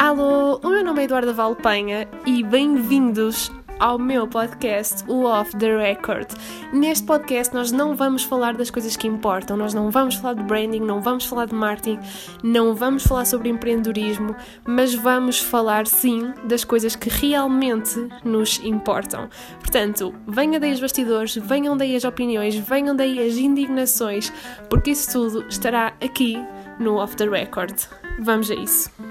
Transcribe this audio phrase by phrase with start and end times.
[0.00, 5.76] Alô, o meu nome é Eduardo Valpenha e bem-vindos ao meu podcast, o Off the
[5.76, 6.26] Record.
[6.72, 10.42] Neste podcast nós não vamos falar das coisas que importam, nós não vamos falar de
[10.44, 11.98] branding, não vamos falar de marketing,
[12.42, 14.34] não vamos falar sobre empreendedorismo,
[14.66, 19.28] mas vamos falar sim das coisas que realmente nos importam.
[19.58, 24.32] Portanto, venham daí os bastidores, venham daí as opiniões, venham daí as indignações,
[24.70, 26.42] porque isso tudo estará aqui
[26.78, 27.78] no Off the Record.
[28.18, 29.09] Vamos a isso.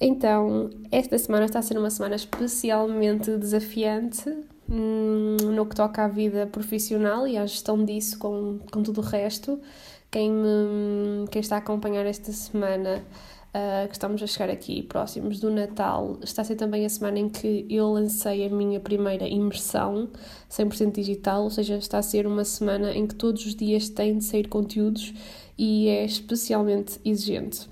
[0.00, 4.30] Então, esta semana está a ser uma semana especialmente desafiante
[4.66, 9.04] hum, no que toca à vida profissional e à gestão disso com, com tudo o
[9.04, 9.60] resto.
[10.10, 10.32] Quem,
[11.30, 13.04] quem está a acompanhar esta semana,
[13.54, 17.18] uh, que estamos a chegar aqui próximos do Natal, está a ser também a semana
[17.18, 20.08] em que eu lancei a minha primeira imersão
[20.50, 24.16] 100% digital, ou seja, está a ser uma semana em que todos os dias têm
[24.18, 25.12] de sair conteúdos
[25.58, 27.69] e é especialmente exigente.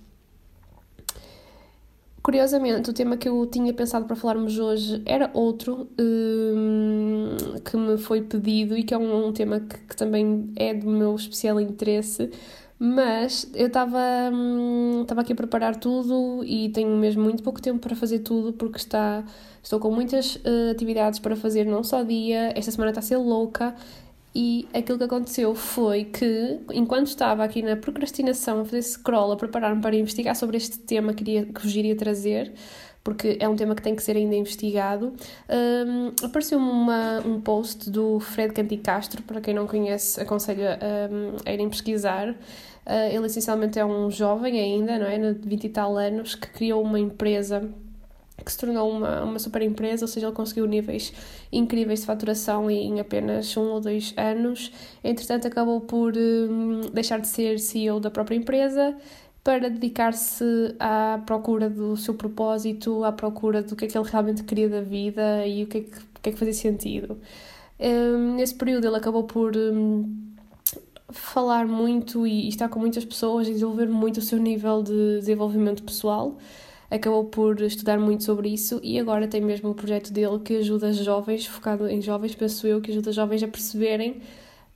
[2.29, 7.97] Curiosamente, o tema que eu tinha pensado para falarmos hoje era outro um, que me
[7.97, 11.59] foi pedido e que é um, um tema que, que, também é do meu especial
[11.59, 12.31] interesse,
[12.79, 13.99] mas eu estava
[14.31, 18.77] hum, aqui a preparar tudo e tenho mesmo muito pouco tempo para fazer tudo porque
[18.77, 19.25] está,
[19.63, 23.17] estou com muitas uh, atividades para fazer não só dia, esta semana está a ser
[23.17, 23.75] louca
[24.35, 29.37] e aquilo que aconteceu foi que, enquanto estava aqui na procrastinação, a fazer scroll, a
[29.37, 32.53] preparar-me para investigar sobre este tema que, iria, que vos iria trazer,
[33.03, 35.15] porque é um tema que tem que ser ainda investigado,
[35.49, 36.67] um, apareceu-me
[37.27, 42.31] um post do Fred Canticastro, para quem não conhece, aconselho um, a irem pesquisar.
[42.31, 45.33] Uh, ele essencialmente é um jovem ainda, não é?
[45.33, 47.69] De 20 e tal anos, que criou uma empresa
[48.45, 51.13] que se tornou uma, uma super empresa, ou seja, ele conseguiu níveis
[51.53, 54.73] incríveis de faturação em apenas um ou dois anos.
[55.03, 58.97] Entretanto, acabou por um, deixar de ser CEO da própria empresa
[59.43, 60.45] para dedicar-se
[60.79, 64.81] à procura do seu propósito, à procura do que é que ele realmente queria da
[64.81, 67.19] vida e o que é que, o que, é que fazia sentido.
[67.81, 69.57] Um, nesse período, ele acabou por.
[69.57, 70.29] Um,
[71.11, 75.83] falar muito e estar com muitas pessoas e desenvolver muito o seu nível de desenvolvimento
[75.83, 76.37] pessoal
[76.91, 80.93] acabou por estudar muito sobre isso e agora tem mesmo o projeto dele que ajuda
[80.93, 84.23] jovens, focado em jovens, penso eu, que ajuda jovens a perceberem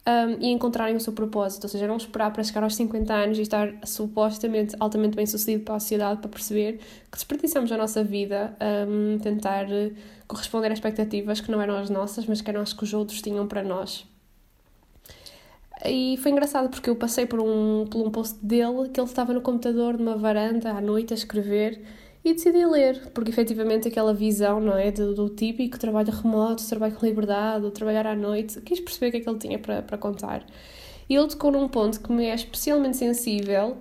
[0.07, 3.39] um, e encontrarem o seu propósito, ou seja, não esperar para chegar aos 50 anos
[3.39, 6.79] e estar supostamente altamente bem sucedido para a sociedade para perceber
[7.11, 8.57] que desperdiçamos a nossa vida
[8.89, 9.93] um, tentar eh,
[10.27, 13.23] corresponder a expectativas que não eram as nossas, mas que eram as que os outros
[13.23, 14.05] tinham para nós.
[15.85, 19.33] E foi engraçado porque eu passei por um, por um post dele que ele estava
[19.33, 21.81] no computador numa varanda à noite a escrever
[22.25, 26.95] e decidi ler, porque efetivamente aquela visão, não é, do, do típico trabalho remoto, trabalho
[26.95, 29.99] com liberdade, trabalhar à noite, quis perceber o que é que ele tinha para, para
[29.99, 30.47] contar.
[31.09, 33.77] E ele tocou num ponto que me é especialmente sensível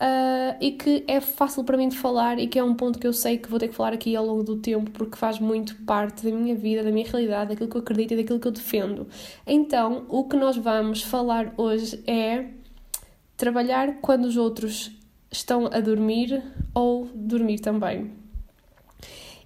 [0.00, 3.06] uh, e que é fácil para mim de falar e que é um ponto que
[3.06, 5.74] eu sei que vou ter que falar aqui ao longo do tempo porque faz muito
[5.84, 8.52] parte da minha vida, da minha realidade, daquilo que eu acredito e daquilo que eu
[8.52, 9.06] defendo.
[9.46, 12.46] Então, o que nós vamos falar hoje é
[13.36, 14.95] trabalhar quando os outros
[15.36, 16.42] estão a dormir
[16.74, 18.10] ou dormir também.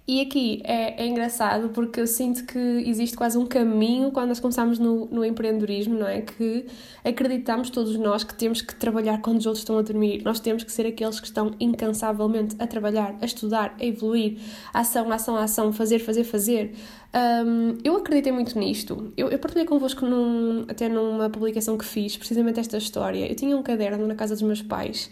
[0.07, 4.39] E aqui é, é engraçado porque eu sinto que existe quase um caminho quando nós
[4.39, 6.21] começamos no, no empreendedorismo, não é?
[6.21, 6.65] Que
[7.05, 10.21] acreditamos todos nós que temos que trabalhar quando os outros estão a dormir.
[10.23, 14.39] Nós temos que ser aqueles que estão incansavelmente a trabalhar, a estudar, a evoluir,
[14.73, 16.75] ação, ação, ação, fazer, fazer, fazer.
[17.13, 19.11] Um, eu acreditei muito nisto.
[19.17, 23.29] Eu, eu partilhei convosco num, até numa publicação que fiz, precisamente esta história.
[23.29, 25.11] Eu tinha um caderno na casa dos meus pais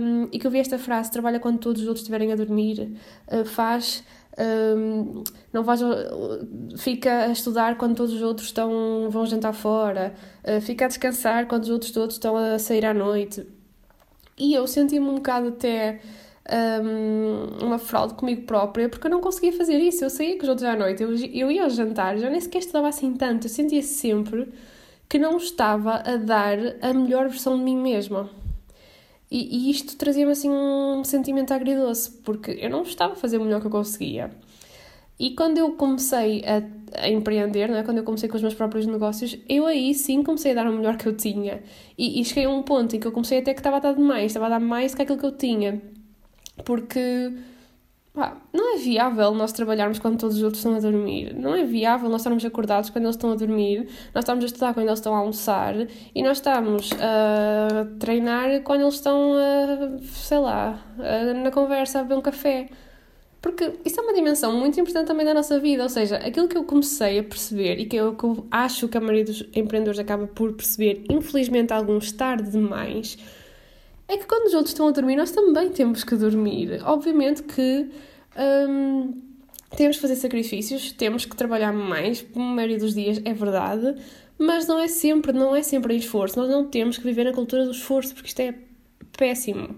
[0.00, 2.96] um, e que eu vi esta frase: trabalha quando todos os outros estiverem a dormir,
[3.28, 4.02] uh, faz.
[4.38, 5.22] Um,
[5.52, 5.80] não vais,
[6.78, 11.46] fica a estudar quando todos os outros estão, vão jantar fora, uh, fica a descansar
[11.46, 13.46] quando os outros todos estão a sair à noite.
[14.38, 16.00] E eu senti-me um bocado até
[16.50, 20.04] um, uma fraude comigo própria porque eu não conseguia fazer isso.
[20.04, 22.58] Eu saía com os outros à noite, eu, eu ia ao jantar, já nem sequer
[22.58, 23.46] estudava assim tanto.
[23.46, 24.52] Eu sentia sempre
[25.08, 28.30] que não estava a dar a melhor versão de mim mesma.
[29.30, 33.44] E, e isto trazia-me assim um sentimento agridoce, porque eu não estava a fazer o
[33.44, 34.30] melhor que eu conseguia.
[35.18, 37.82] E quando eu comecei a, a empreender, não é?
[37.82, 40.72] quando eu comecei com os meus próprios negócios, eu aí sim comecei a dar o
[40.72, 41.62] melhor que eu tinha.
[41.96, 43.94] E, e cheguei a um ponto em que eu comecei até que estava a dar
[43.94, 45.80] demais, estava a dar mais que aquilo que eu tinha.
[46.64, 47.32] Porque
[48.14, 51.34] Pá, não é viável nós trabalharmos quando todos os outros estão a dormir.
[51.34, 53.88] Não é viável nós estarmos acordados quando eles estão a dormir.
[54.14, 55.74] Nós estamos a estudar quando eles estão a almoçar.
[56.14, 62.02] E nós estamos a treinar quando eles estão, a, sei lá, a, na conversa, a
[62.02, 62.68] beber um café.
[63.40, 65.82] Porque isso é uma dimensão muito importante também da nossa vida.
[65.82, 68.98] Ou seja, aquilo que eu comecei a perceber e que eu, que eu acho que
[68.98, 73.16] a maioria dos empreendedores acaba por perceber, infelizmente alguns tarde demais,
[74.12, 76.82] é que quando os outros estão a dormir, nós também temos que dormir.
[76.84, 77.90] Obviamente que
[78.68, 79.22] hum,
[79.74, 83.94] temos que fazer sacrifícios, temos que trabalhar mais, na maioria dos dias, é verdade,
[84.38, 86.38] mas não é sempre, não é sempre em esforço.
[86.38, 88.54] Nós não temos que viver na cultura do esforço, porque isto é
[89.16, 89.76] péssimo.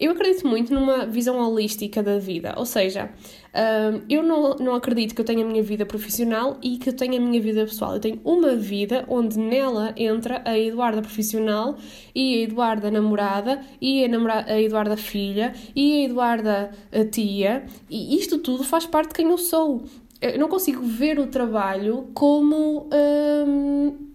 [0.00, 3.10] Eu acredito muito numa visão holística da vida, ou seja,
[3.54, 6.96] hum, eu não, não acredito que eu tenha a minha vida profissional e que eu
[6.96, 7.94] tenha a minha vida pessoal.
[7.94, 11.76] Eu tenho uma vida onde nela entra a Eduarda profissional
[12.14, 17.66] e a Eduarda namorada e a, namorada, a Eduarda filha e a Eduarda a tia,
[17.90, 19.82] e isto tudo faz parte de quem eu sou.
[20.18, 22.88] Eu não consigo ver o trabalho como.
[23.46, 24.09] Hum,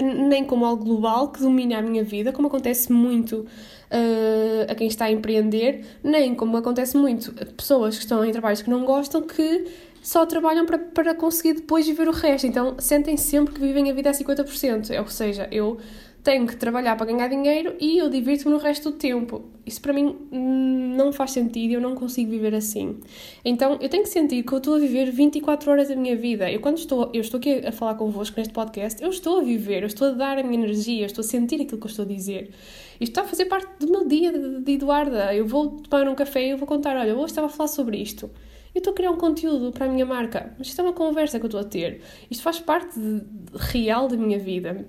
[0.00, 3.46] nem como algo global que domina a minha vida, como acontece muito
[3.90, 8.32] uh, a quem está a empreender, nem como acontece muito a pessoas que estão em
[8.32, 9.66] trabalhos que não gostam, que
[10.02, 12.46] só trabalham para, para conseguir depois viver o resto.
[12.46, 14.98] Então sentem sempre que vivem a vida a 50%.
[14.98, 15.78] Ou seja, eu
[16.24, 19.44] tenho que trabalhar para ganhar dinheiro e eu divirto-me no resto do tempo.
[19.66, 22.98] Isso para mim não faz sentido, eu não consigo viver assim.
[23.44, 26.50] Então eu tenho que sentir que eu estou a viver 24 horas da minha vida.
[26.50, 29.82] Eu quando estou, eu estou aqui a falar convosco neste podcast, eu estou a viver,
[29.82, 32.06] eu estou a dar a minha energia, eu estou a sentir aquilo que eu estou
[32.06, 32.50] a dizer.
[32.98, 35.34] Isto está a fazer parte do meu dia de, de Eduarda.
[35.34, 37.98] Eu vou tomar um café e eu vou contar, olha, hoje estava a falar sobre
[37.98, 38.30] isto.
[38.74, 41.38] Eu estou a criar um conteúdo para a minha marca, mas isto é uma conversa
[41.38, 42.00] que eu estou a ter.
[42.30, 44.88] Isto faz parte de, de, real da minha vida.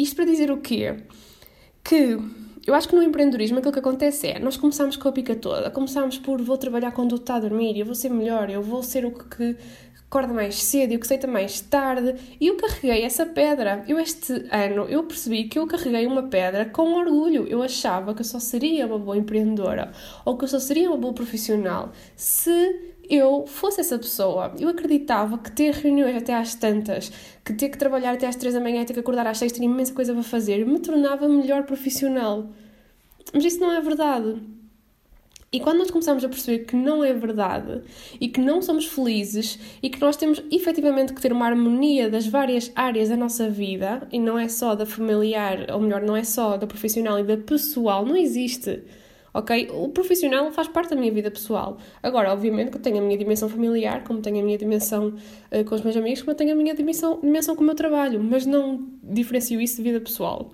[0.00, 0.96] Isto para dizer o quê?
[1.84, 2.18] Que
[2.66, 5.70] eu acho que no empreendedorismo aquilo que acontece é, nós começamos com a pica toda,
[5.70, 9.04] começamos por vou trabalhar quando está a dormir, eu vou ser melhor, eu vou ser
[9.04, 9.56] o que
[10.10, 13.84] acorda mais cedo e o que aceita mais tarde, e eu carreguei essa pedra.
[13.86, 17.46] Eu este ano, eu percebi que eu carreguei uma pedra com orgulho.
[17.46, 19.92] Eu achava que eu só seria uma boa empreendedora,
[20.24, 24.54] ou que eu só seria uma boa profissional, se eu fosse essa pessoa.
[24.58, 27.10] Eu acreditava que ter reuniões até às tantas,
[27.44, 29.50] que ter que trabalhar até às três da manhã e ter que acordar às seis,
[29.50, 32.48] ter imensa coisa para fazer, me tornava melhor profissional.
[33.34, 34.40] Mas isso não é verdade.
[35.52, 37.82] E quando nós começamos a perceber que não é verdade
[38.20, 42.24] e que não somos felizes e que nós temos efetivamente que ter uma harmonia das
[42.24, 46.22] várias áreas da nossa vida e não é só da familiar, ou melhor, não é
[46.22, 48.84] só da profissional e da pessoal, não existe
[49.32, 49.70] ok?
[49.72, 51.78] O profissional faz parte da minha vida pessoal.
[52.02, 55.64] Agora, obviamente que eu tenho a minha dimensão familiar, como tenho a minha dimensão uh,
[55.64, 58.46] com os meus amigos, como tenho a minha dimensão, dimensão com o meu trabalho, mas
[58.46, 60.50] não diferencio isso de vida pessoal.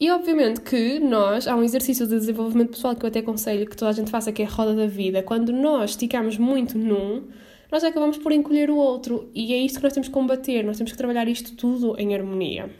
[0.00, 3.76] E obviamente que nós, há um exercício de desenvolvimento pessoal que eu até aconselho que
[3.76, 5.22] toda a gente faça, que é a roda da vida.
[5.24, 7.24] Quando nós esticamos muito num,
[7.70, 9.28] nós acabamos por encolher o outro.
[9.34, 12.14] E é isto que nós temos que combater, nós temos que trabalhar isto tudo em
[12.14, 12.70] harmonia.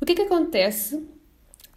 [0.00, 1.06] O que é que acontece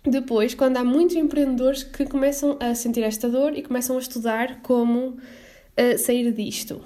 [0.04, 4.62] depois, quando há muitos empreendedores que começam a sentir esta dor e começam a estudar
[4.62, 6.82] como uh, sair disto.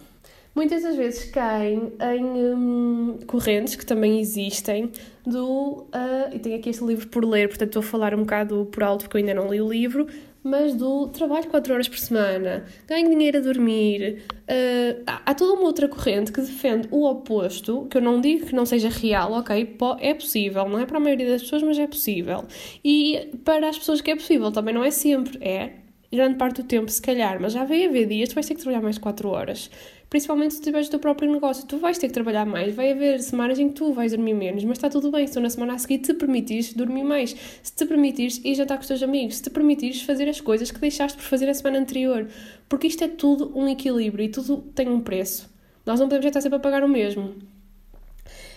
[0.53, 4.89] Muitas das vezes caem em um, correntes que também existem
[5.25, 5.85] do.
[5.94, 8.83] Uh, e tenho aqui este livro por ler, portanto estou a falar um bocado por
[8.83, 10.07] alto porque eu ainda não li o livro,
[10.45, 14.24] mas do trabalho 4 horas por semana, ganho dinheiro a dormir.
[14.44, 18.53] Uh, há toda uma outra corrente que defende o oposto, que eu não digo que
[18.53, 19.75] não seja real, ok?
[20.00, 22.45] É possível, não é para a maioria das pessoas, mas é possível.
[22.83, 25.74] E para as pessoas que é possível também não é sempre, é
[26.13, 28.62] grande parte do tempo, se calhar, mas já vai haver dias, tu vais ter que
[28.62, 29.71] trabalhar mais 4 horas
[30.09, 31.65] principalmente se tiveres o teu próprio negócio.
[31.65, 34.63] Tu vais ter que trabalhar mais, vai haver semanas em que tu vais dormir menos,
[34.63, 37.73] mas está tudo bem se tu na semana a seguir te permitires dormir mais, se
[37.73, 40.79] te permitires ir jantar com os teus amigos, se te permitires fazer as coisas que
[40.79, 42.27] deixaste por fazer a semana anterior,
[42.69, 45.53] porque isto é tudo um equilíbrio e tudo tem um preço.
[45.85, 47.35] Nós não podemos já estar sempre a pagar o mesmo.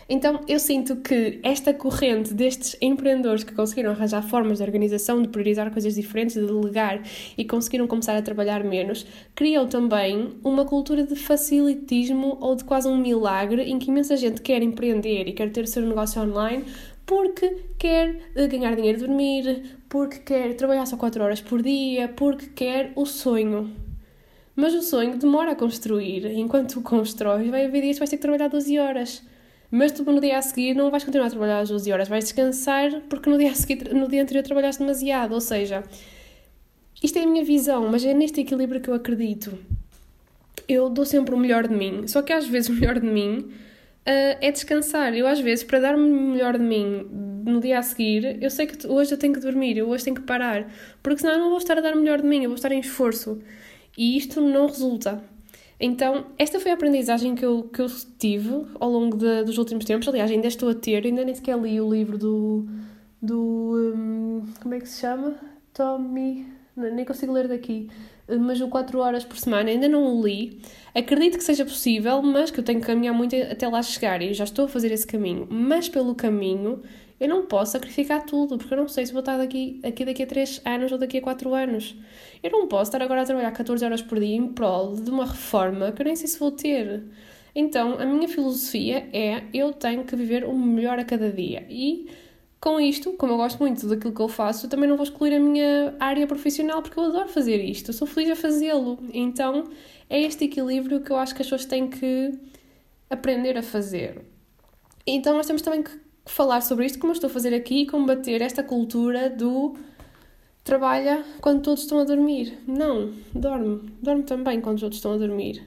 [0.09, 5.29] Então eu sinto que esta corrente destes empreendedores que conseguiram arranjar formas de organização, de
[5.29, 7.03] priorizar coisas diferentes, de delegar
[7.37, 12.89] e conseguiram começar a trabalhar menos, criou também uma cultura de facilitismo ou de quase
[12.89, 16.65] um milagre em que imensa gente quer empreender e quer ter o seu negócio online
[17.05, 22.07] porque quer eh, ganhar dinheiro de dormir, porque quer trabalhar só 4 horas por dia,
[22.09, 23.75] porque quer o sonho.
[24.55, 26.27] Mas o sonho demora a construir.
[26.37, 29.23] Enquanto o constróis, vai haver dias que vais ter que trabalhar 12 horas.
[29.71, 32.25] Mas tu no dia a seguir não vais continuar a trabalhar às 12 horas, vais
[32.25, 35.33] descansar porque no dia, a seguir, no dia anterior trabalhaste demasiado.
[35.33, 35.83] Ou seja,
[37.03, 39.59] isto é a minha visão, mas é neste equilíbrio que eu acredito.
[40.67, 43.39] Eu dou sempre o melhor de mim, só que às vezes o melhor de mim
[44.09, 45.15] uh, é descansar.
[45.15, 47.07] Eu, às vezes, para dar-me melhor de mim
[47.45, 50.17] no dia a seguir, eu sei que hoje eu tenho que dormir, eu hoje tenho
[50.17, 50.71] que parar,
[51.03, 52.81] porque senão eu não vou estar a dar melhor de mim, eu vou estar em
[52.81, 53.39] esforço.
[53.97, 55.23] E isto não resulta.
[55.81, 57.87] Então, esta foi a aprendizagem que eu, que eu
[58.19, 60.09] tive ao longo de, dos últimos tempos.
[60.09, 62.67] Aliás, ainda estou a ter, ainda nem sequer li o livro do.
[63.23, 65.37] do um, como é que se chama?
[65.73, 66.47] Tommy.
[66.77, 67.89] Nem consigo ler daqui.
[68.41, 70.61] Mas o 4 horas por semana ainda não o li.
[70.99, 74.35] Acredito que seja possível, mas que eu tenho que caminhar muito até lá chegar e
[74.35, 75.47] já estou a fazer esse caminho.
[75.50, 76.83] Mas pelo caminho
[77.21, 80.23] Eu não posso sacrificar tudo, porque eu não sei se vou estar daqui, aqui daqui
[80.23, 81.97] a 3 anos ou daqui a 4 anos.
[82.43, 85.26] Eu não posso estar agora a trabalhar 14 horas por dia em prol de uma
[85.26, 87.02] reforma que eu nem sei se vou ter.
[87.55, 91.67] Então, a minha filosofia é: eu tenho que viver o melhor a cada dia.
[91.69, 92.07] E
[92.61, 95.35] com isto, como eu gosto muito daquilo que eu faço, eu também não vou excluir
[95.35, 98.99] a minha área profissional porque eu adoro fazer isto, eu sou feliz a fazê-lo.
[99.12, 99.65] Então,
[100.11, 102.33] é este equilíbrio que eu acho que as pessoas têm que
[103.09, 104.23] aprender a fazer.
[105.07, 105.91] Então, nós temos também que
[106.27, 109.75] falar sobre isto, como eu estou a fazer aqui, e combater esta cultura do
[110.62, 112.59] trabalha quando todos estão a dormir.
[112.67, 113.91] Não, dorme.
[114.03, 115.67] Dorme também quando os outros estão a dormir.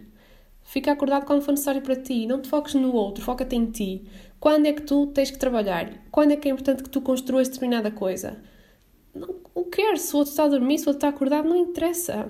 [0.61, 2.27] Fica acordado quando for necessário para ti.
[2.27, 4.03] Não te foques no outro, foca-te em ti.
[4.41, 5.87] Quando é que tu tens que trabalhar?
[6.09, 8.41] Quando é que é importante que tu construas determinada coisa?
[9.13, 11.55] Não, o quer, se o outro está a dormir, se o outro está acordado, não
[11.55, 12.27] interessa.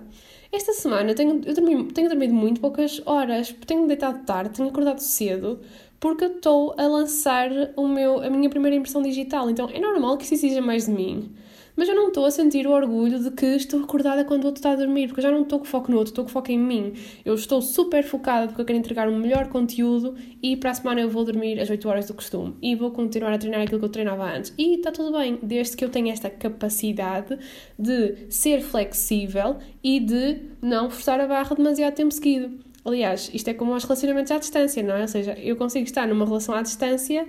[0.52, 5.00] Esta semana tenho, eu dormi, tenho dormido muito poucas horas, tenho deitado tarde, tenho acordado
[5.00, 5.62] cedo,
[6.02, 9.50] porque eu estou a lançar o meu, a minha primeira impressão digital.
[9.50, 11.34] Então é normal que isso exija mais de mim.
[11.82, 14.60] Mas eu não estou a sentir o orgulho de que estou acordada quando o outro
[14.60, 16.52] está a dormir, porque eu já não estou com foco no outro, estou com foco
[16.52, 16.94] em mim.
[17.26, 21.02] Eu estou super focada porque eu quero entregar o melhor conteúdo e para a semana
[21.02, 23.86] eu vou dormir às 8 horas do costume e vou continuar a treinar aquilo que
[23.86, 24.54] eu treinava antes.
[24.60, 27.36] E está tudo bem, desde que eu tenha esta capacidade
[27.80, 32.60] de ser flexível e de não forçar a barra demasiado tempo seguido.
[32.86, 35.02] Aliás, isto é como os relacionamentos à distância, não é?
[35.02, 37.28] Ou seja, eu consigo estar numa relação à distância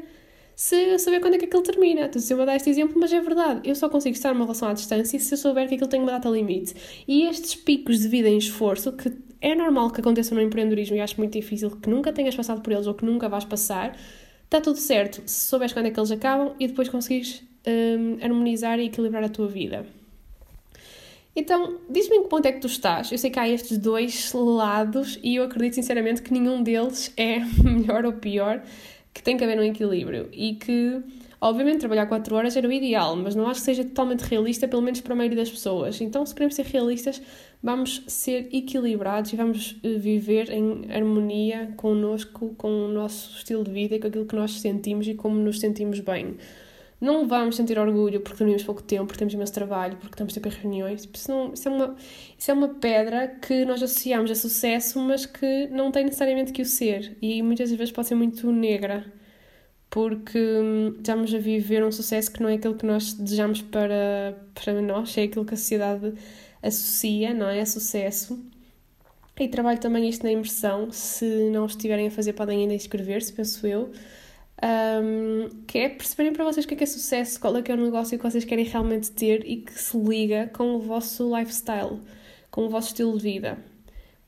[0.54, 2.08] se eu saber quando é que aquilo termina.
[2.08, 3.68] Tu se eu dar este exemplo, mas é verdade.
[3.68, 6.12] Eu só consigo estar numa relação à distância se eu souber que aquilo tem uma
[6.12, 6.74] data limite.
[7.06, 11.00] E estes picos de vida em esforço, que é normal que aconteçam no empreendedorismo e
[11.00, 13.98] acho muito difícil que nunca tenhas passado por eles ou que nunca vais passar,
[14.44, 18.78] está tudo certo se souberes quando é que eles acabam e depois conseguires um, harmonizar
[18.78, 19.86] e equilibrar a tua vida.
[21.34, 23.10] Então, diz-me em que ponto é que tu estás.
[23.10, 27.38] Eu sei que há estes dois lados e eu acredito sinceramente que nenhum deles é
[27.64, 28.62] melhor ou pior
[29.12, 31.02] que tem que haver um equilíbrio e que,
[31.40, 34.82] obviamente, trabalhar 4 horas era o ideal, mas não acho que seja totalmente realista, pelo
[34.82, 36.00] menos para a maioria das pessoas.
[36.00, 37.20] Então, se queremos ser realistas,
[37.62, 43.70] vamos ser equilibrados e vamos eh, viver em harmonia connosco, com o nosso estilo de
[43.70, 46.36] vida e com aquilo que nós sentimos e como nos sentimos bem.
[47.02, 50.50] Não vamos sentir orgulho porque dormimos pouco tempo, porque temos imenso trabalho, porque estamos sempre
[50.50, 51.08] em reuniões.
[51.12, 51.96] Isso, não, isso, é uma,
[52.38, 56.62] isso é uma pedra que nós associamos a sucesso, mas que não tem necessariamente que
[56.62, 57.18] o ser.
[57.20, 59.04] E muitas vezes pode ser muito negra,
[59.90, 64.38] porque hum, estamos a viver um sucesso que não é aquilo que nós desejamos para,
[64.54, 66.14] para nós, é aquilo que a sociedade
[66.62, 67.62] associa, não é?
[67.62, 68.38] A sucesso.
[69.40, 70.92] E trabalho também isto na imersão.
[70.92, 73.90] Se não estiverem a fazer, podem ainda inscrever-se, penso eu
[74.62, 77.72] um, que é perceberem para vocês o que é, que é sucesso, qual é que
[77.72, 81.36] é o negócio que vocês querem realmente ter e que se liga com o vosso
[81.36, 82.00] lifestyle,
[82.50, 83.58] com o vosso estilo de vida.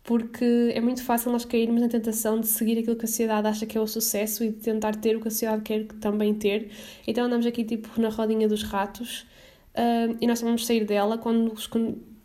[0.03, 3.65] Porque é muito fácil nós cairmos na tentação de seguir aquilo que a sociedade acha
[3.65, 6.71] que é o sucesso e de tentar ter o que a sociedade quer também ter.
[7.07, 9.27] Então andamos aqui tipo na rodinha dos ratos
[10.21, 11.55] e nós vamos sair dela quando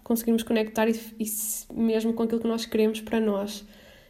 [0.04, 1.26] conseguimos conectar e, e
[1.74, 3.64] mesmo com aquilo que nós queremos para nós.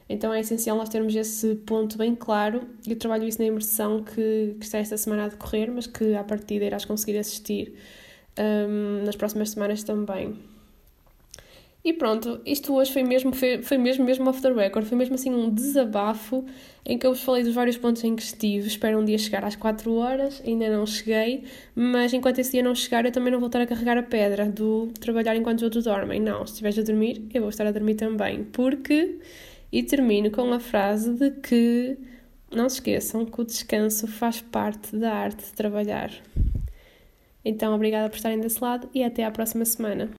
[0.10, 2.62] Então é essencial nós termos esse ponto bem claro.
[2.88, 6.24] Eu trabalho isso na imersão que, que está esta semana a decorrer, mas que à
[6.24, 7.76] partida irás conseguir assistir
[8.40, 10.36] um, nas próximas semanas também.
[11.82, 15.16] E pronto, isto hoje foi mesmo, foi, foi mesmo, mesmo off the record, foi mesmo
[15.16, 16.46] assim um desabafo
[16.86, 18.68] em que eu vos falei dos vários pontos em que estive.
[18.68, 22.76] Espero um dia chegar às 4 horas, ainda não cheguei, mas enquanto esse dia não
[22.76, 25.86] chegar, eu também não vou estar a carregar a pedra do trabalhar enquanto os outros
[25.86, 26.20] dormem.
[26.20, 29.18] Não, se estiveres a dormir, eu vou estar a dormir também, porque
[29.72, 31.98] e termino com a frase de que
[32.52, 36.12] não se esqueçam que o descanso faz parte da arte de trabalhar.
[37.44, 40.19] Então, obrigada por estarem desse lado e até à próxima semana.